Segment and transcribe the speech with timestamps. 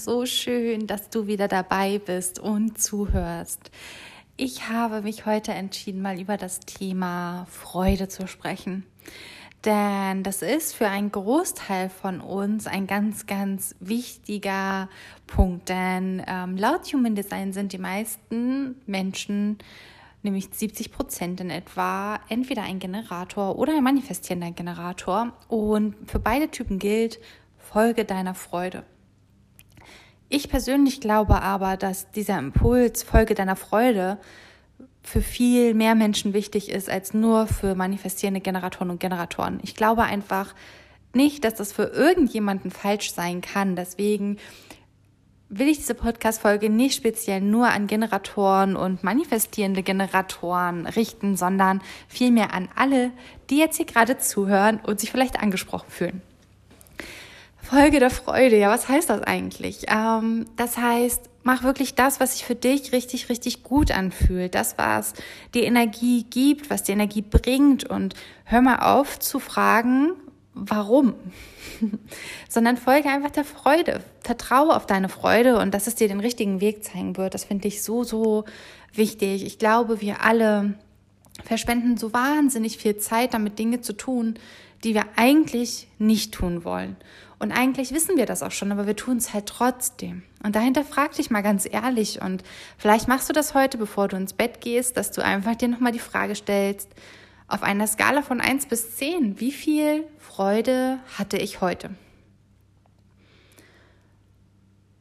[0.00, 3.70] so schön, dass du wieder dabei bist und zuhörst.
[4.36, 8.84] Ich habe mich heute entschieden, mal über das Thema Freude zu sprechen.
[9.64, 14.88] Denn das ist für einen Großteil von uns ein ganz, ganz wichtiger
[15.26, 15.68] Punkt.
[15.68, 19.58] Denn ähm, laut Human Design sind die meisten Menschen,
[20.22, 25.32] nämlich 70 Prozent in etwa, entweder ein Generator oder ein manifestierender Generator.
[25.48, 27.18] Und für beide Typen gilt,
[27.58, 28.84] folge deiner Freude.
[30.28, 34.18] Ich persönlich glaube aber, dass dieser Impuls, folge deiner Freude,
[35.02, 39.60] für viel mehr Menschen wichtig ist als nur für manifestierende Generatoren und Generatoren.
[39.62, 40.54] Ich glaube einfach
[41.14, 43.76] nicht, dass das für irgendjemanden falsch sein kann.
[43.76, 44.38] Deswegen
[45.48, 52.52] will ich diese Podcast-Folge nicht speziell nur an Generatoren und manifestierende Generatoren richten, sondern vielmehr
[52.52, 53.12] an alle,
[53.48, 56.22] die jetzt hier gerade zuhören und sich vielleicht angesprochen fühlen.
[57.68, 59.86] Folge der Freude, ja, was heißt das eigentlich?
[59.88, 64.54] Ähm, das heißt, mach wirklich das, was sich für dich richtig, richtig gut anfühlt.
[64.54, 65.14] Das, was
[65.52, 67.84] die Energie gibt, was die Energie bringt.
[67.84, 70.12] Und hör mal auf zu fragen,
[70.54, 71.14] warum,
[72.48, 74.00] sondern folge einfach der Freude.
[74.20, 77.34] Vertraue auf deine Freude und dass es dir den richtigen Weg zeigen wird.
[77.34, 78.44] Das finde ich so, so
[78.92, 79.44] wichtig.
[79.44, 80.74] Ich glaube, wir alle
[81.44, 84.38] verschwenden so wahnsinnig viel Zeit damit, Dinge zu tun,
[84.84, 86.96] die wir eigentlich nicht tun wollen.
[87.38, 90.22] Und eigentlich wissen wir das auch schon, aber wir tun es halt trotzdem.
[90.42, 92.42] Und dahinter frag dich mal ganz ehrlich und
[92.78, 95.92] vielleicht machst du das heute, bevor du ins Bett gehst, dass du einfach dir nochmal
[95.92, 96.88] die Frage stellst,
[97.48, 101.90] auf einer Skala von 1 bis 10, wie viel Freude hatte ich heute?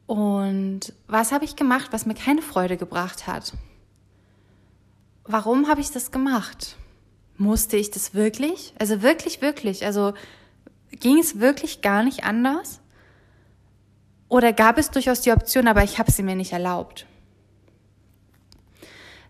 [0.07, 3.53] Und was habe ich gemacht, was mir keine Freude gebracht hat?
[5.27, 6.77] Warum habe ich das gemacht?
[7.37, 8.73] Musste ich das wirklich?
[8.79, 9.85] Also wirklich, wirklich.
[9.85, 10.13] Also
[10.91, 12.79] ging es wirklich gar nicht anders?
[14.29, 17.05] Oder gab es durchaus die Option, aber ich habe sie mir nicht erlaubt?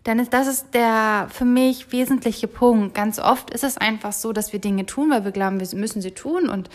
[0.04, 2.94] Denn das ist der für mich wesentliche Punkt.
[2.94, 6.00] Ganz oft ist es einfach so, dass wir Dinge tun, weil wir glauben, wir müssen
[6.00, 6.48] sie tun.
[6.48, 6.70] Und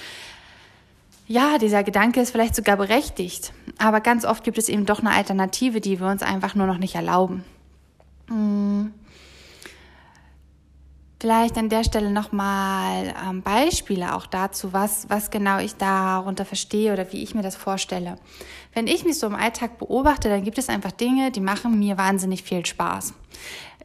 [1.28, 3.54] ja, dieser Gedanke ist vielleicht sogar berechtigt.
[3.78, 6.78] Aber ganz oft gibt es eben doch eine Alternative, die wir uns einfach nur noch
[6.78, 7.46] nicht erlauben.
[8.28, 8.94] Hm.
[11.22, 16.92] Vielleicht an der Stelle nochmal ähm, Beispiele auch dazu, was, was genau ich darunter verstehe
[16.92, 18.16] oder wie ich mir das vorstelle.
[18.74, 22.00] Wenn ich mich so im Alltag beobachte, dann gibt es einfach Dinge, die machen mir
[22.00, 23.14] wahnsinnig viel Spaß.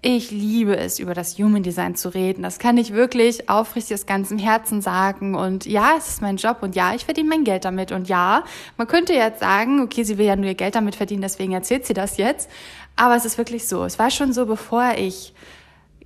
[0.00, 2.42] Ich liebe es, über das Human Design zu reden.
[2.42, 5.34] Das kann ich wirklich aufrichtig aus ganzem Herzen sagen.
[5.34, 7.92] Und ja, es ist mein Job und ja, ich verdiene mein Geld damit.
[7.92, 8.44] Und ja,
[8.78, 11.84] man könnte jetzt sagen, okay, sie will ja nur ihr Geld damit verdienen, deswegen erzählt
[11.84, 12.48] sie das jetzt.
[12.96, 13.84] Aber es ist wirklich so.
[13.84, 15.34] Es war schon so, bevor ich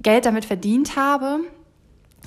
[0.02, 1.40] Geld damit verdient habe,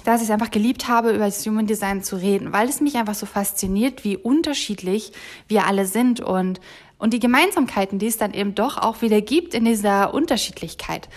[0.04, 2.96] dass ich es einfach geliebt habe, über das Human Design zu reden, weil es mich
[2.96, 5.14] einfach so fasziniert, wie unterschiedlich
[5.48, 6.60] wir alle sind und,
[6.98, 11.10] und die Gemeinsamkeiten, die es dann eben doch auch wieder gibt in dieser Unterschiedlichkeit.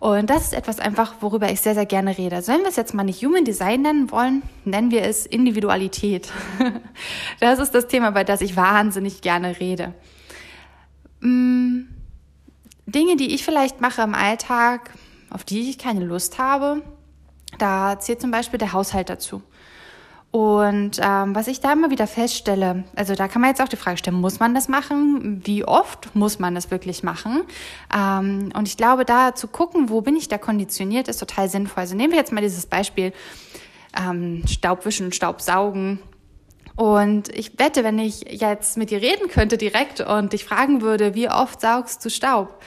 [0.00, 2.36] Und das ist etwas einfach, worüber ich sehr, sehr gerne rede.
[2.36, 6.30] Also wenn wir es jetzt mal nicht Human Design nennen wollen, nennen wir es Individualität.
[7.40, 9.94] Das ist das Thema, bei das ich wahnsinnig gerne rede.
[11.20, 11.82] Mm,
[12.86, 14.90] Dinge, die ich vielleicht mache im Alltag,
[15.30, 16.82] auf die ich keine Lust habe,
[17.58, 19.42] da zählt zum Beispiel der Haushalt dazu.
[20.30, 23.76] Und ähm, was ich da immer wieder feststelle, also da kann man jetzt auch die
[23.76, 25.40] Frage stellen, muss man das machen?
[25.44, 27.44] Wie oft muss man das wirklich machen?
[27.96, 31.80] Ähm, und ich glaube, da zu gucken, wo bin ich da konditioniert, ist total sinnvoll.
[31.80, 33.14] Also nehmen wir jetzt mal dieses Beispiel
[33.98, 35.98] ähm, Staubwischen, Staubsaugen.
[36.76, 41.14] Und ich wette, wenn ich jetzt mit dir reden könnte direkt und dich fragen würde,
[41.14, 42.60] wie oft saugst du Staub?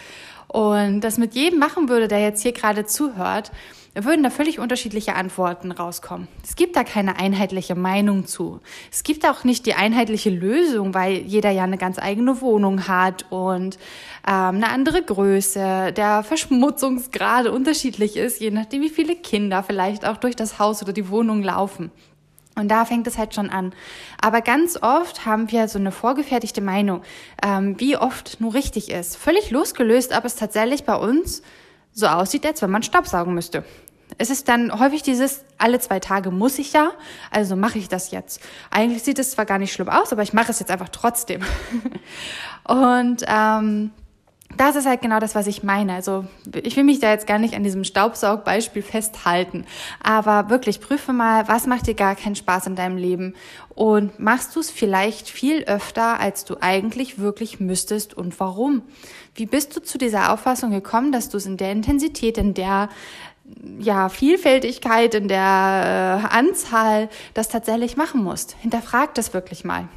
[0.52, 3.54] Und das mit jedem machen würde, der jetzt hier gerade zuhört,
[3.96, 6.28] würden da völlig unterschiedliche Antworten rauskommen.
[6.44, 8.60] Es gibt da keine einheitliche Meinung zu.
[8.92, 13.26] Es gibt auch nicht die einheitliche Lösung, weil jeder ja eine ganz eigene Wohnung hat
[13.30, 13.78] und
[14.28, 20.18] ähm, eine andere Größe, der Verschmutzungsgrad unterschiedlich ist, je nachdem, wie viele Kinder vielleicht auch
[20.18, 21.92] durch das Haus oder die Wohnung laufen.
[22.56, 23.74] Und da fängt es halt schon an.
[24.22, 27.02] Aber ganz oft haben wir so eine vorgefertigte Meinung,
[27.44, 29.16] ähm, wie oft nur richtig ist.
[29.16, 31.42] Völlig losgelöst, ob es tatsächlich bei uns
[31.94, 33.64] so aussieht, als wenn man Staubsaugen müsste.
[34.18, 36.92] Es ist dann häufig dieses, alle zwei Tage muss ich ja,
[37.32, 38.42] also mache ich das jetzt.
[38.70, 41.42] Eigentlich sieht es zwar gar nicht schlimm aus, aber ich mache es jetzt einfach trotzdem.
[42.68, 43.92] Und ähm,
[44.58, 45.94] das ist halt genau das, was ich meine.
[45.94, 46.26] Also
[46.64, 49.66] ich will mich da jetzt gar nicht an diesem Staubsaugbeispiel festhalten,
[50.02, 53.36] aber wirklich prüfe mal, was macht dir gar keinen Spaß in deinem Leben
[53.76, 58.84] und machst du es vielleicht viel öfter, als du eigentlich wirklich müsstest und warum?
[59.36, 62.90] Wie bist du zu dieser Auffassung gekommen, dass du es in der Intensität, in der
[63.80, 68.56] ja, Vielfältigkeit, in der äh, Anzahl das tatsächlich machen musst?
[68.60, 69.88] Hinterfrag das wirklich mal.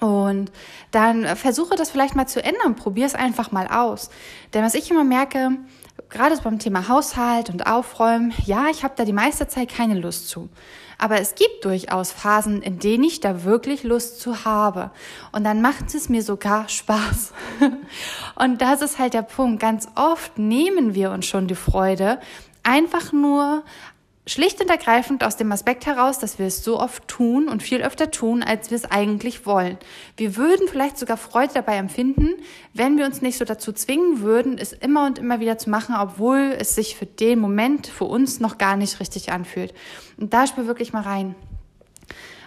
[0.00, 0.50] Und
[0.90, 4.10] dann versuche das vielleicht mal zu ändern, probier es einfach mal aus.
[4.52, 5.50] Denn was ich immer merke,
[6.10, 10.28] gerade beim Thema Haushalt und Aufräumen, ja, ich habe da die meiste Zeit keine Lust
[10.28, 10.48] zu.
[10.98, 14.90] Aber es gibt durchaus Phasen, in denen ich da wirklich Lust zu habe.
[15.32, 17.32] Und dann macht es mir sogar Spaß.
[18.36, 19.60] Und das ist halt der Punkt.
[19.60, 22.20] Ganz oft nehmen wir uns schon die Freude,
[22.62, 23.62] einfach nur
[24.26, 27.82] Schlicht und ergreifend aus dem Aspekt heraus, dass wir es so oft tun und viel
[27.82, 29.76] öfter tun, als wir es eigentlich wollen.
[30.16, 32.30] Wir würden vielleicht sogar Freude dabei empfinden,
[32.72, 35.94] wenn wir uns nicht so dazu zwingen würden, es immer und immer wieder zu machen,
[35.98, 39.74] obwohl es sich für den Moment für uns noch gar nicht richtig anfühlt.
[40.16, 41.34] Und da spür wirklich mal rein.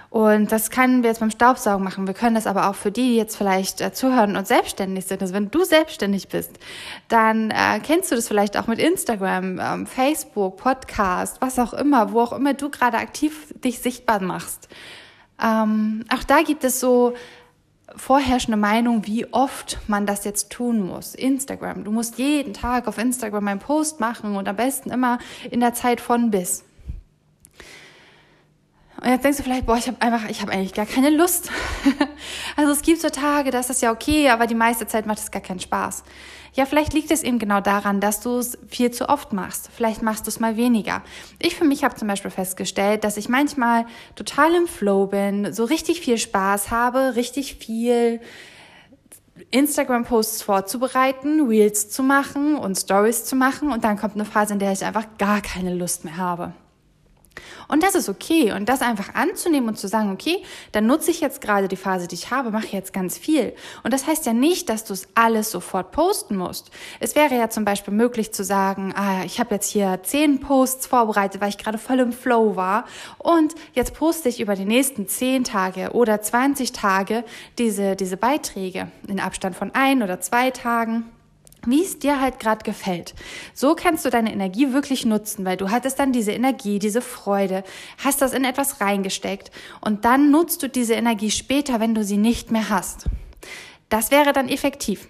[0.10, 2.08] Und das können wir jetzt beim Staubsaugen machen.
[2.08, 5.22] Wir können das aber auch für die, die jetzt vielleicht äh, zuhören und selbstständig sind.
[5.22, 6.60] Also wenn du selbstständig bist,
[7.08, 12.12] dann äh, kennst du das vielleicht auch mit Instagram, ähm, Facebook, Podcast, was auch immer,
[12.12, 14.70] wo auch immer du gerade aktiv dich sichtbar machst.
[15.42, 17.14] Ähm, auch da gibt es so
[17.96, 21.16] vorherrschende Meinung, wie oft man das jetzt tun muss.
[21.16, 21.84] Instagram.
[21.84, 25.20] Du musst jeden Tag auf Instagram einen Post machen und am besten immer
[25.50, 26.64] in der Zeit von bis.
[29.02, 31.52] Und jetzt denkst du vielleicht, boah, ich habe einfach, ich habe eigentlich gar keine Lust.
[32.56, 35.20] also es gibt so Tage, da ist das ja okay, aber die meiste Zeit macht
[35.20, 36.04] es gar keinen Spaß.
[36.54, 39.70] Ja, vielleicht liegt es eben genau daran, dass du es viel zu oft machst.
[39.76, 41.04] Vielleicht machst du es mal weniger.
[41.38, 43.86] Ich für mich habe zum Beispiel festgestellt, dass ich manchmal
[44.16, 48.20] total im Flow bin, so richtig viel Spaß habe, richtig viel
[49.52, 54.60] Instagram-Posts vorzubereiten, Reels zu machen und Stories zu machen und dann kommt eine Phase, in
[54.60, 56.54] der ich einfach gar keine Lust mehr habe.
[57.68, 58.52] Und das ist okay.
[58.52, 62.08] Und das einfach anzunehmen und zu sagen, okay, dann nutze ich jetzt gerade die Phase,
[62.08, 63.54] die ich habe, mache jetzt ganz viel.
[63.84, 66.72] Und das heißt ja nicht, dass du es alles sofort posten musst.
[67.00, 70.88] Es wäre ja zum Beispiel möglich zu sagen, ah, ich habe jetzt hier zehn Posts
[70.88, 72.86] vorbereitet, weil ich gerade voll im Flow war.
[73.18, 77.24] Und jetzt poste ich über die nächsten zehn Tage oder 20 Tage
[77.58, 81.06] diese, diese Beiträge in Abstand von ein oder zwei Tagen
[81.68, 83.14] wie es dir halt gerade gefällt.
[83.54, 87.64] So kannst du deine Energie wirklich nutzen, weil du hattest dann diese Energie, diese Freude,
[88.04, 92.18] hast das in etwas reingesteckt und dann nutzt du diese Energie später, wenn du sie
[92.18, 93.06] nicht mehr hast.
[93.90, 95.08] Das wäre dann effektiv.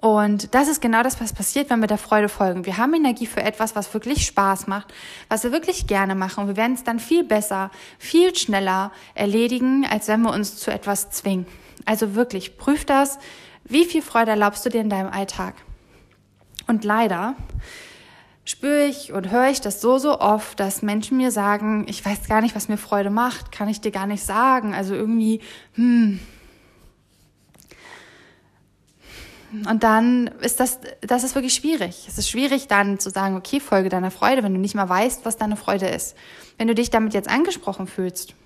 [0.00, 2.64] Und das ist genau das, was passiert, wenn wir der Freude folgen.
[2.64, 4.94] Wir haben Energie für etwas, was wirklich Spaß macht,
[5.28, 6.42] was wir wirklich gerne machen.
[6.42, 10.70] Und wir werden es dann viel besser, viel schneller erledigen, als wenn wir uns zu
[10.70, 11.46] etwas zwingen.
[11.84, 13.18] Also wirklich, prüf das.
[13.64, 15.54] Wie viel Freude erlaubst du dir in deinem Alltag?
[16.70, 17.34] Und leider
[18.44, 22.28] spüre ich und höre ich das so, so oft, dass Menschen mir sagen, ich weiß
[22.28, 24.72] gar nicht, was mir Freude macht, kann ich dir gar nicht sagen.
[24.72, 25.40] Also irgendwie,
[25.74, 26.20] hm.
[29.68, 32.06] Und dann ist das, das ist wirklich schwierig.
[32.06, 35.24] Es ist schwierig dann zu sagen, okay, folge deiner Freude, wenn du nicht mal weißt,
[35.24, 36.16] was deine Freude ist.
[36.56, 38.36] Wenn du dich damit jetzt angesprochen fühlst,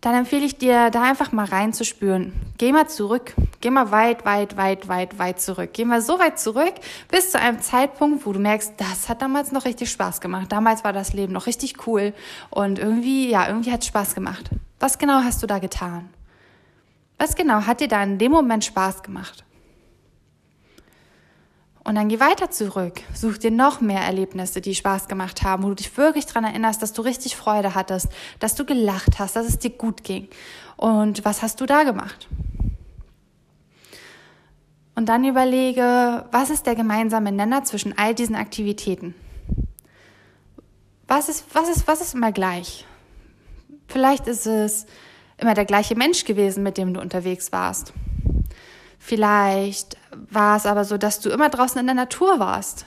[0.00, 2.32] dann empfehle ich dir, da einfach mal reinzuspüren.
[2.56, 3.34] Geh mal zurück.
[3.60, 5.70] Geh mal weit, weit, weit, weit, weit zurück.
[5.72, 6.74] Geh mal so weit zurück
[7.08, 10.52] bis zu einem Zeitpunkt, wo du merkst, das hat damals noch richtig Spaß gemacht.
[10.52, 12.12] Damals war das Leben noch richtig cool
[12.50, 14.50] und irgendwie, ja, irgendwie hat es Spaß gemacht.
[14.78, 16.08] Was genau hast du da getan?
[17.18, 19.44] Was genau hat dir da in dem Moment Spaß gemacht?
[21.88, 23.00] Und dann geh weiter zurück.
[23.14, 26.82] Such dir noch mehr Erlebnisse, die Spaß gemacht haben, wo du dich wirklich daran erinnerst,
[26.82, 28.08] dass du richtig Freude hattest,
[28.40, 30.28] dass du gelacht hast, dass es dir gut ging.
[30.76, 32.28] Und was hast du da gemacht?
[34.96, 39.14] Und dann überlege, was ist der gemeinsame Nenner zwischen all diesen Aktivitäten?
[41.06, 42.84] Was ist, was ist, was ist immer gleich?
[43.86, 44.84] Vielleicht ist es
[45.38, 47.94] immer der gleiche Mensch gewesen, mit dem du unterwegs warst.
[48.98, 49.96] Vielleicht
[50.30, 52.84] war es aber so, dass du immer draußen in der Natur warst.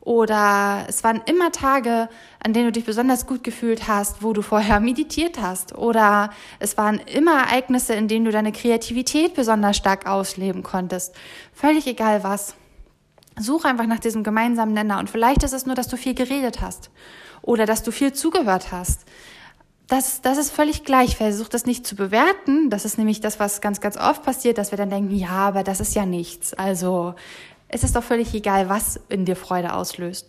[0.00, 2.08] Oder es waren immer Tage,
[2.42, 5.76] an denen du dich besonders gut gefühlt hast, wo du vorher meditiert hast.
[5.76, 11.14] Oder es waren immer Ereignisse, in denen du deine Kreativität besonders stark ausleben konntest.
[11.52, 12.54] Völlig egal was.
[13.38, 14.98] Such einfach nach diesem gemeinsamen Nenner.
[14.98, 16.90] Und vielleicht ist es nur, dass du viel geredet hast.
[17.42, 19.04] Oder dass du viel zugehört hast
[19.90, 21.16] das, das ist völlig gleich.
[21.16, 22.70] Versuch das nicht zu bewerten.
[22.70, 25.64] Das ist nämlich das, was ganz, ganz oft passiert, dass wir dann denken, ja, aber
[25.64, 26.54] das ist ja nichts.
[26.54, 27.14] Also
[27.68, 30.28] es ist doch völlig egal, was in dir Freude auslöst.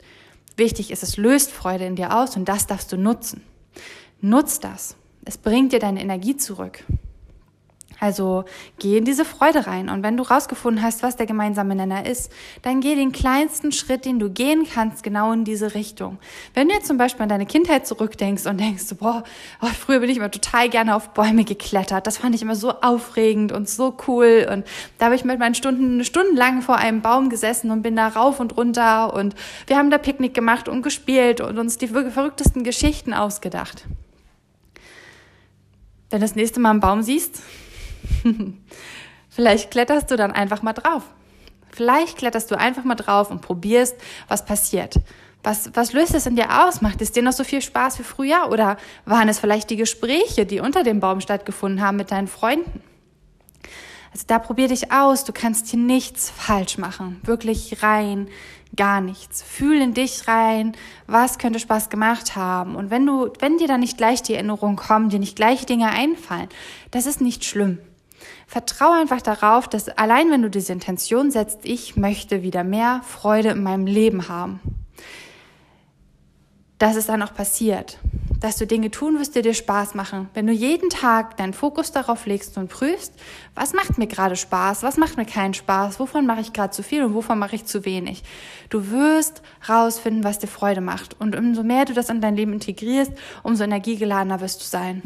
[0.58, 3.44] Wichtig ist, es löst Freude in dir aus und das darfst du nutzen.
[4.20, 4.96] Nutz das.
[5.26, 6.84] Es bringt dir deine Energie zurück.
[8.02, 8.46] Also
[8.80, 9.88] geh in diese Freude rein.
[9.88, 12.32] Und wenn du rausgefunden hast, was der gemeinsame Nenner ist,
[12.64, 16.18] dann geh den kleinsten Schritt, den du gehen kannst, genau in diese Richtung.
[16.56, 19.24] Wenn du jetzt zum Beispiel an deine Kindheit zurückdenkst und denkst, boah,
[19.62, 22.08] oh, früher bin ich immer total gerne auf Bäume geklettert.
[22.08, 24.48] Das fand ich immer so aufregend und so cool.
[24.52, 24.66] Und
[24.98, 28.40] da habe ich mit meinen Stunden stundenlang vor einem Baum gesessen und bin da rauf
[28.40, 29.36] und runter und
[29.68, 33.86] wir haben da Picknick gemacht und gespielt und uns die verrücktesten Geschichten ausgedacht.
[36.10, 37.44] Wenn du das nächste Mal einen Baum siehst,
[39.30, 41.04] Vielleicht kletterst du dann einfach mal drauf.
[41.72, 43.96] Vielleicht kletterst du einfach mal drauf und probierst,
[44.28, 44.96] was passiert.
[45.44, 46.82] Was, was löst es in dir aus?
[46.82, 48.52] Macht es dir noch so viel Spaß wie früher?
[48.52, 52.82] Oder waren es vielleicht die Gespräche, die unter dem Baum stattgefunden haben mit deinen Freunden?
[54.14, 55.24] Also da probier dich aus.
[55.24, 57.20] Du kannst hier nichts falsch machen.
[57.24, 58.28] Wirklich rein,
[58.76, 59.42] gar nichts.
[59.42, 60.74] Fühl in dich rein.
[61.08, 62.76] Was könnte Spaß gemacht haben?
[62.76, 65.90] Und wenn du, wenn dir da nicht gleich die Erinnerungen kommen, dir nicht gleich Dinge
[65.90, 66.50] einfallen,
[66.92, 67.80] das ist nicht schlimm.
[68.48, 73.50] Vertraue einfach darauf, dass allein wenn du diese Intention setzt, ich möchte wieder mehr Freude
[73.50, 74.60] in meinem Leben haben,
[76.78, 78.00] dass es dann auch passiert,
[78.40, 80.28] dass du Dinge tun wirst, die dir Spaß machen.
[80.34, 83.14] Wenn du jeden Tag deinen Fokus darauf legst und prüfst,
[83.54, 86.82] was macht mir gerade Spaß, was macht mir keinen Spaß, wovon mache ich gerade zu
[86.82, 88.24] viel und wovon mache ich zu wenig.
[88.72, 91.16] Du wirst rausfinden, was dir Freude macht.
[91.22, 93.12] Und umso mehr du das in dein Leben integrierst,
[93.44, 95.04] umso energiegeladener wirst du sein.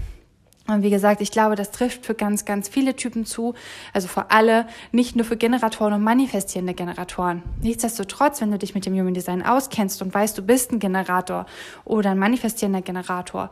[0.68, 3.54] Und wie gesagt, ich glaube, das trifft für ganz, ganz viele Typen zu,
[3.94, 7.44] also für alle, nicht nur für Generatoren und manifestierende Generatoren.
[7.62, 11.46] Nichtsdestotrotz, wenn du dich mit dem Human Design auskennst und weißt, du bist ein Generator
[11.84, 13.52] oder ein manifestierender Generator,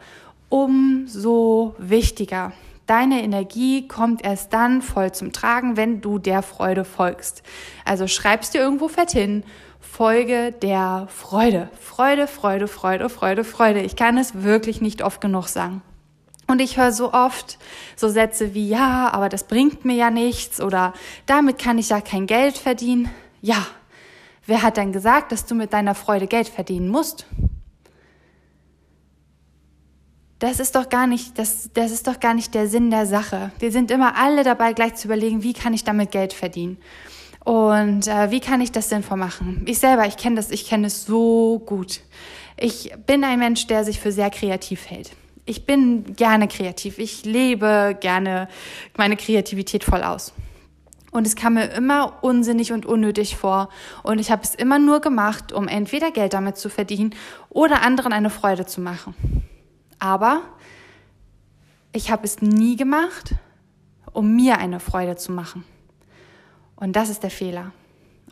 [0.49, 2.51] umso wichtiger.
[2.87, 7.43] Deine Energie kommt erst dann voll zum Tragen, wenn du der Freude folgst.
[7.85, 9.43] Also schreibst dir irgendwo fett hin,
[9.79, 11.69] Folge der Freude.
[11.79, 13.81] Freude, Freude, Freude, Freude, Freude.
[13.81, 15.83] Ich kann es wirklich nicht oft genug sagen.
[16.47, 17.57] Und ich höre so oft
[17.95, 20.93] so Sätze wie, ja, aber das bringt mir ja nichts oder
[21.25, 23.09] damit kann ich ja kein Geld verdienen.
[23.41, 23.65] Ja,
[24.45, 27.25] wer hat denn gesagt, dass du mit deiner Freude Geld verdienen musst?
[30.39, 33.51] Das ist doch gar nicht, das, das ist doch gar nicht der Sinn der Sache.
[33.59, 36.77] Wir sind immer alle dabei, gleich zu überlegen, wie kann ich damit Geld verdienen?
[37.45, 39.63] Und äh, wie kann ich das sinnvoll machen?
[39.65, 42.01] Ich selber, ich kenne das, ich kenne es so gut.
[42.57, 45.11] Ich bin ein Mensch, der sich für sehr kreativ hält
[45.45, 46.99] ich bin gerne kreativ.
[46.99, 48.47] Ich lebe gerne
[48.97, 50.33] meine Kreativität voll aus.
[51.11, 53.69] Und es kam mir immer unsinnig und unnötig vor.
[54.01, 57.13] Und ich habe es immer nur gemacht, um entweder Geld damit zu verdienen
[57.49, 59.13] oder anderen eine Freude zu machen.
[59.99, 60.41] Aber
[61.91, 63.35] ich habe es nie gemacht,
[64.11, 65.63] um mir eine Freude zu machen.
[66.75, 67.71] Und das ist der Fehler.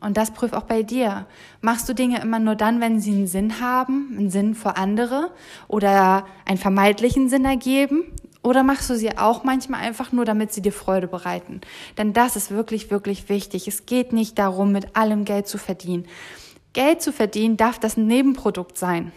[0.02, 1.28] Und das prüf auch bei dir.
[1.62, 5.32] Machst du Dinge immer nur dann, wenn sie einen Sinn haben, einen Sinn für andere
[5.68, 8.04] oder einen vermeintlichen Sinn ergeben?
[8.44, 11.62] Oder machst du sie auch manchmal einfach nur, damit sie dir Freude bereiten?
[12.00, 13.68] Denn das ist wirklich, wirklich wichtig.
[13.68, 16.08] Es geht nicht darum, mit allem Geld zu verdienen.
[16.74, 19.12] Geld zu verdienen darf das Nebenprodukt sein.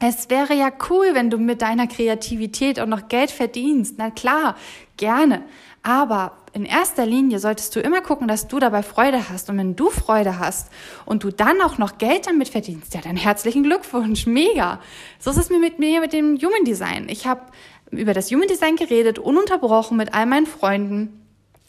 [0.00, 3.94] Es wäre ja cool, wenn du mit deiner Kreativität auch noch Geld verdienst.
[3.98, 4.56] Na klar,
[4.96, 5.42] gerne.
[5.82, 9.50] Aber in erster Linie solltest du immer gucken, dass du dabei Freude hast.
[9.50, 10.68] Und wenn du Freude hast
[11.04, 14.80] und du dann auch noch Geld damit verdienst, ja, dann herzlichen Glückwunsch, mega.
[15.18, 17.08] So ist es mir mit mir mit dem Human Design.
[17.08, 17.42] Ich habe
[17.90, 21.24] über das Human Design geredet, ununterbrochen mit all meinen Freunden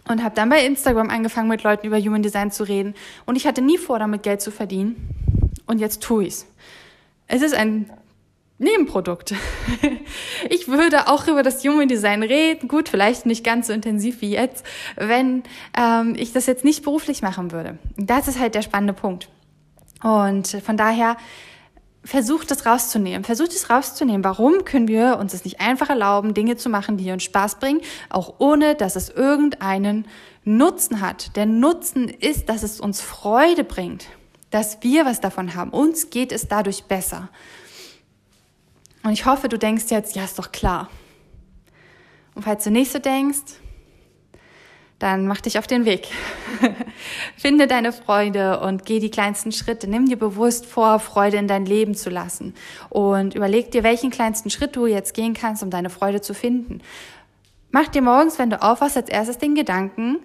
[0.08, 2.96] und habe dann bei Instagram angefangen, mit Leuten über Human Design zu reden.
[3.26, 4.96] Und ich hatte nie vor, damit Geld zu verdienen.
[5.68, 6.48] Und jetzt tue ich's.
[7.28, 7.92] Es ist ein
[8.60, 9.34] Nebenprodukt.
[10.50, 14.32] Ich würde auch über das Human Design reden, gut, vielleicht nicht ganz so intensiv wie
[14.32, 15.44] jetzt, wenn
[15.78, 17.78] ähm, ich das jetzt nicht beruflich machen würde.
[17.98, 19.30] Das ist halt der spannende Punkt.
[20.02, 21.18] Und von daher
[22.04, 23.24] versucht es rauszunehmen.
[23.24, 24.24] Versucht es rauszunehmen.
[24.24, 27.82] Warum können wir uns es nicht einfach erlauben, Dinge zu machen, die uns Spaß bringen,
[28.10, 30.08] auch ohne, dass es irgendeinen
[30.46, 31.36] Nutzen hat.
[31.36, 34.08] Der Nutzen ist, dass es uns Freude bringt,
[34.50, 35.72] dass wir was davon haben.
[35.72, 37.30] Uns geht es dadurch besser.
[39.04, 40.90] Und ich hoffe, du denkst jetzt, ja, ist doch klar.
[42.36, 43.58] Und falls du nicht so denkst,
[45.00, 46.10] dann mach dich auf den Weg.
[47.38, 49.90] Finde deine Freude und geh die kleinsten Schritte.
[49.90, 52.54] Nimm dir bewusst vor, Freude in dein Leben zu lassen.
[52.90, 56.82] Und überleg dir, welchen kleinsten Schritt du jetzt gehen kannst, um deine Freude zu finden.
[57.72, 60.20] Mach dir morgens, wenn du aufwachst, als erstes den Gedanken,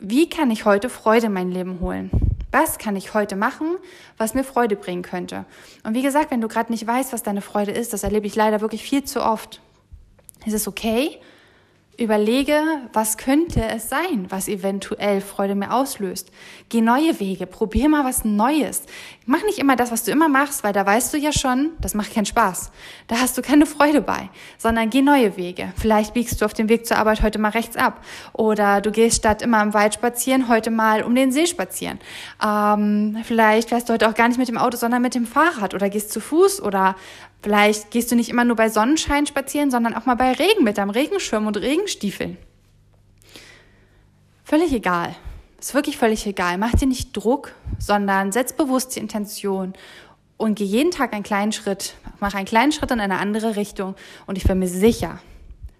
[0.00, 2.10] wie kann ich heute Freude in mein Leben holen?
[2.52, 3.76] Was kann ich heute machen,
[4.16, 5.44] was mir Freude bringen könnte?
[5.84, 8.34] Und wie gesagt, wenn du gerade nicht weißt, was deine Freude ist, das erlebe ich
[8.34, 9.60] leider wirklich viel zu oft.
[10.44, 11.20] Ist es okay,
[12.00, 12.62] Überlege,
[12.94, 16.30] was könnte es sein, was eventuell Freude mir auslöst.
[16.70, 18.84] Geh neue Wege, probier mal was Neues.
[19.26, 21.92] Mach nicht immer das, was du immer machst, weil da weißt du ja schon, das
[21.92, 22.72] macht keinen Spaß.
[23.06, 25.72] Da hast du keine Freude bei, sondern geh neue Wege.
[25.76, 28.02] Vielleicht biegst du auf dem Weg zur Arbeit heute mal rechts ab
[28.32, 32.00] oder du gehst statt immer im Wald spazieren, heute mal um den See spazieren.
[32.42, 35.74] Ähm, vielleicht fährst du heute auch gar nicht mit dem Auto, sondern mit dem Fahrrad
[35.74, 36.96] oder gehst zu Fuß oder
[37.42, 40.78] Vielleicht gehst du nicht immer nur bei Sonnenschein spazieren, sondern auch mal bei Regen mit
[40.78, 42.36] deinem Regenschirm und Regenstiefeln.
[44.44, 45.14] Völlig egal.
[45.58, 46.58] Ist wirklich völlig egal.
[46.58, 49.74] Mach dir nicht Druck, sondern setz bewusst die Intention
[50.36, 51.94] und geh jeden Tag einen kleinen Schritt.
[52.18, 53.94] Mach einen kleinen Schritt in eine andere Richtung
[54.26, 55.18] und ich bin mir sicher,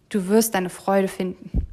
[0.08, 1.66] du wirst deine Freude finden.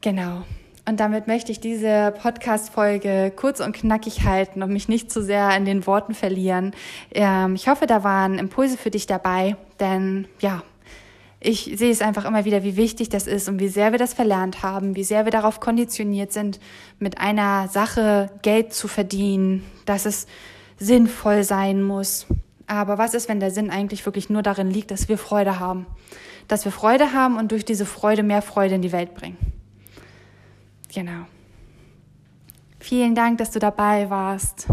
[0.00, 0.44] Genau.
[0.88, 5.54] Und damit möchte ich diese Podcast-Folge kurz und knackig halten und mich nicht zu sehr
[5.54, 6.72] in den Worten verlieren.
[7.10, 10.62] Ähm, ich hoffe, da waren Impulse für dich dabei, denn ja,
[11.40, 14.14] ich sehe es einfach immer wieder, wie wichtig das ist und wie sehr wir das
[14.14, 16.58] verlernt haben, wie sehr wir darauf konditioniert sind,
[16.98, 20.26] mit einer Sache Geld zu verdienen, dass es
[20.78, 22.26] sinnvoll sein muss.
[22.66, 25.86] Aber was ist, wenn der Sinn eigentlich wirklich nur darin liegt, dass wir Freude haben?
[26.48, 29.57] Dass wir Freude haben und durch diese Freude mehr Freude in die Welt bringen.
[30.94, 31.26] Genau.
[32.80, 34.68] Vielen Dank, dass du dabei warst.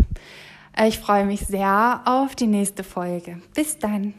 [0.86, 3.42] Ich freue mich sehr auf die nächste Folge.
[3.54, 4.14] Bis dann.